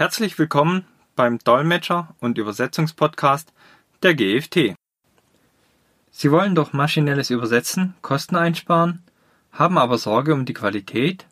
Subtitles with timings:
[0.00, 3.52] Herzlich willkommen beim Dolmetscher- und Übersetzungspodcast
[4.02, 4.74] der GFT.
[6.10, 9.02] Sie wollen durch maschinelles Übersetzen Kosten einsparen,
[9.52, 11.26] haben aber Sorge um die Qualität?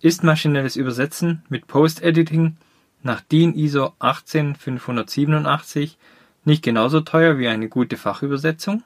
[0.00, 2.56] Ist maschinelles Übersetzen mit Post-Editing
[3.02, 5.98] nach DIN ISO 18587
[6.46, 8.82] nicht genauso teuer wie eine gute Fachübersetzung?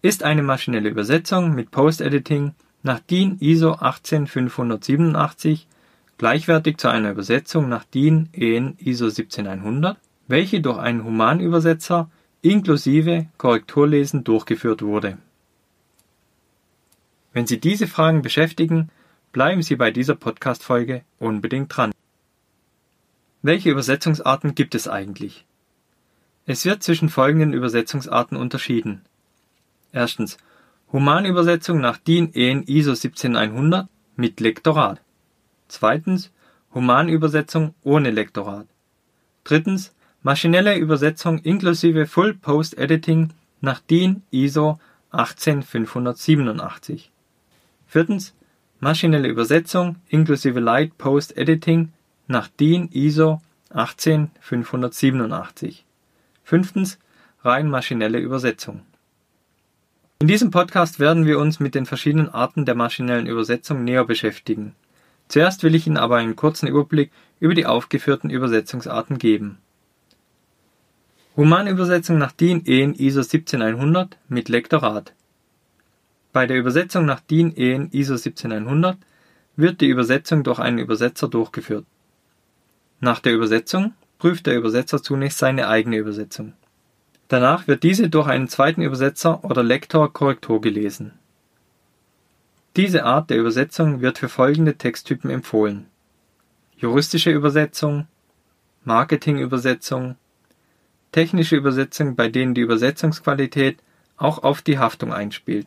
[0.00, 5.66] Ist eine maschinelle Übersetzung mit Post-Editing nach DIN ISO 18587
[6.20, 9.96] gleichwertig zu einer Übersetzung nach DIN EN ISO 17100,
[10.28, 12.10] welche durch einen Humanübersetzer
[12.42, 15.16] inklusive Korrekturlesen durchgeführt wurde.
[17.32, 18.90] Wenn Sie diese Fragen beschäftigen,
[19.32, 21.92] bleiben Sie bei dieser Podcast-Folge unbedingt dran.
[23.40, 25.46] Welche Übersetzungsarten gibt es eigentlich?
[26.44, 29.00] Es wird zwischen folgenden Übersetzungsarten unterschieden.
[29.90, 30.36] Erstens
[30.92, 35.00] Humanübersetzung nach DIN EN ISO 17100 mit Lektorat.
[35.70, 36.30] Zweitens
[36.74, 38.66] Humanübersetzung ohne Lektorat.
[39.44, 44.80] Drittens maschinelle Übersetzung inklusive Full Post Editing nach DIN ISO
[45.12, 47.12] 18587.
[47.86, 48.34] Viertens
[48.80, 51.92] maschinelle Übersetzung inklusive Light Post Editing
[52.26, 53.40] nach DIN ISO
[53.72, 55.84] 18587.
[56.42, 56.98] Fünftens
[57.44, 58.80] rein maschinelle Übersetzung.
[60.18, 64.74] In diesem Podcast werden wir uns mit den verschiedenen Arten der maschinellen Übersetzung näher beschäftigen
[65.30, 69.58] Zuerst will ich Ihnen aber einen kurzen Überblick über die aufgeführten Übersetzungsarten geben.
[71.36, 75.12] Humanübersetzung nach DIN EN ISO 17100 mit Lektorat.
[76.32, 78.98] Bei der Übersetzung nach DIN EN ISO 17100
[79.54, 81.86] wird die Übersetzung durch einen Übersetzer durchgeführt.
[82.98, 86.54] Nach der Übersetzung prüft der Übersetzer zunächst seine eigene Übersetzung.
[87.28, 91.19] Danach wird diese durch einen zweiten Übersetzer oder Lektor Korrektur gelesen
[92.76, 95.86] diese Art der Übersetzung wird für folgende Texttypen empfohlen:
[96.76, 98.06] juristische Übersetzung,
[98.84, 100.16] Marketingübersetzung,
[101.12, 103.78] technische Übersetzung, bei denen die Übersetzungsqualität
[104.16, 105.66] auch auf die Haftung einspielt.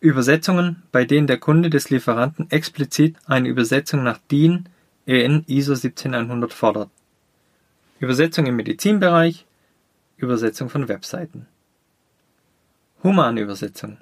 [0.00, 4.68] Übersetzungen, bei denen der Kunde des Lieferanten explizit eine Übersetzung nach DIN
[5.06, 6.90] EN ISO 17100 fordert.
[7.98, 9.46] Übersetzung im Medizinbereich,
[10.16, 11.46] Übersetzung von Webseiten.
[13.02, 13.98] Humanübersetzung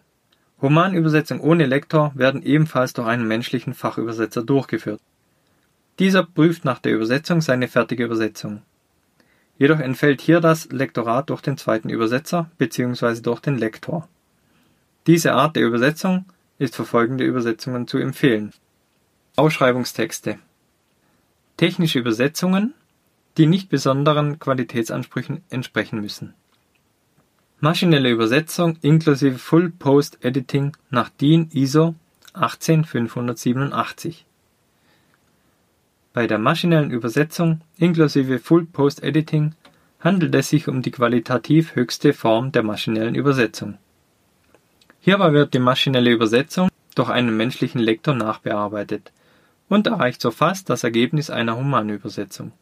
[0.61, 5.01] Romanübersetzung ohne Lektor werden ebenfalls durch einen menschlichen Fachübersetzer durchgeführt.
[6.01, 8.63] Dieser prüft nach der Übersetzung seine fertige Übersetzung.
[9.57, 13.21] Jedoch entfällt hier das Lektorat durch den zweiten Übersetzer bzw.
[13.21, 14.09] durch den Lektor.
[15.07, 16.27] Diese Art der Übersetzung
[16.59, 18.53] ist für folgende Übersetzungen zu empfehlen.
[19.37, 20.39] Ausschreibungstexte
[21.57, 22.75] Technische Übersetzungen,
[23.37, 26.35] die nicht besonderen Qualitätsansprüchen entsprechen müssen
[27.61, 31.97] Maschinelle Übersetzung inklusive Full Post Editing nach DIN ISO
[32.33, 34.25] 18587.
[36.13, 39.57] Bei der maschinellen Übersetzung inklusive Full Post Editing
[39.99, 43.77] handelt es sich um die qualitativ höchste Form der maschinellen Übersetzung.
[45.01, 49.11] Hierbei wird die maschinelle Übersetzung durch einen menschlichen Lektor nachbearbeitet
[49.69, 52.53] und erreicht so fast das Ergebnis einer Humanübersetzung.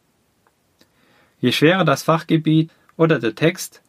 [1.39, 3.83] Je schwerer das Fachgebiet oder der Text,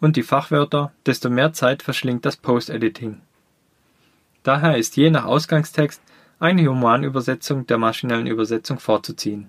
[0.00, 3.20] und die Fachwörter, desto mehr Zeit verschlingt das Post-Editing.
[4.42, 6.00] Daher ist je nach Ausgangstext
[6.38, 9.48] eine Humanübersetzung der maschinellen Übersetzung vorzuziehen.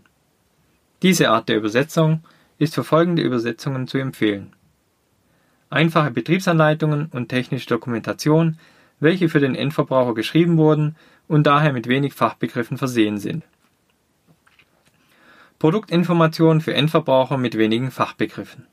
[1.03, 2.23] Diese Art der Übersetzung
[2.57, 4.53] ist für folgende Übersetzungen zu empfehlen.
[5.69, 8.57] Einfache Betriebsanleitungen und technische Dokumentation,
[8.99, 10.95] welche für den Endverbraucher geschrieben wurden
[11.27, 13.43] und daher mit wenig Fachbegriffen versehen sind.
[15.59, 18.66] Produktinformationen für Endverbraucher mit wenigen Fachbegriffen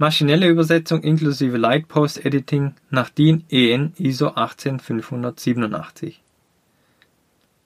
[0.00, 6.22] Maschinelle Übersetzung inklusive Light Post Editing nach DIN EN ISO 18587.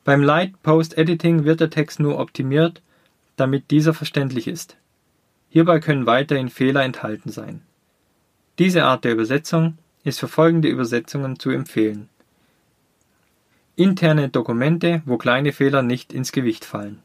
[0.02, 2.80] Beim Light Post Editing wird der Text nur optimiert,
[3.36, 4.78] damit dieser verständlich ist.
[5.50, 7.60] Hierbei können weiterhin Fehler enthalten sein.
[8.58, 12.08] Diese Art der Übersetzung ist für folgende Übersetzungen zu empfehlen.
[13.76, 17.02] Interne Dokumente, wo kleine Fehler nicht ins Gewicht fallen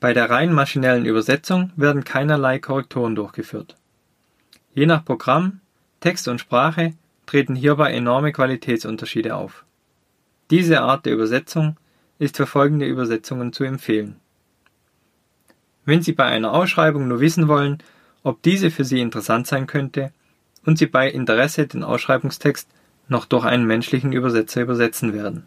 [0.00, 3.76] bei der rein maschinellen Übersetzung werden keinerlei Korrekturen durchgeführt.
[4.74, 5.60] Je nach Programm,
[6.00, 6.94] Text und Sprache
[7.26, 9.64] treten hierbei enorme Qualitätsunterschiede auf.
[10.50, 11.76] Diese Art der Übersetzung
[12.18, 14.16] ist für folgende Übersetzungen zu empfehlen.
[15.84, 17.78] Wenn Sie bei einer Ausschreibung nur wissen wollen,
[18.22, 20.12] ob diese für Sie interessant sein könnte
[20.64, 22.68] und Sie bei Interesse den Ausschreibungstext
[23.08, 25.44] noch durch einen menschlichen Übersetzer übersetzen werden.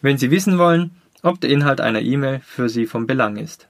[0.00, 3.68] Wenn Sie wissen wollen, ob der Inhalt einer E-Mail für Sie von Belang ist.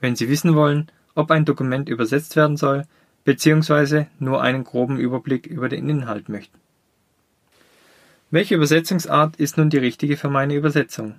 [0.00, 2.84] Wenn Sie wissen wollen, ob ein Dokument übersetzt werden soll,
[3.24, 6.58] beziehungsweise nur einen groben Überblick über den Inhalt möchten.
[8.30, 11.16] Welche Übersetzungsart ist nun die richtige für meine Übersetzung?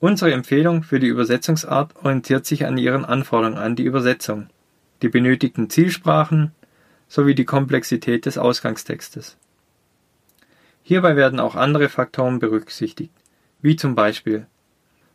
[0.00, 4.48] Unsere Empfehlung für die Übersetzungsart orientiert sich an ihren Anforderungen an die Übersetzung,
[5.00, 6.52] die benötigten Zielsprachen
[7.08, 9.36] sowie die Komplexität des Ausgangstextes.
[10.82, 13.12] Hierbei werden auch andere Faktoren berücksichtigt,
[13.62, 14.46] wie zum Beispiel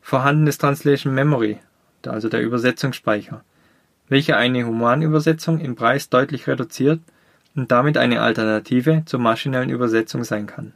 [0.01, 1.59] vorhandenes Translation Memory,
[2.05, 3.43] also der Übersetzungsspeicher,
[4.07, 7.01] welcher eine Humanübersetzung im Preis deutlich reduziert
[7.55, 10.73] und damit eine Alternative zur maschinellen Übersetzung sein kann.